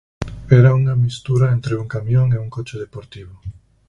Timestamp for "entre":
1.55-1.73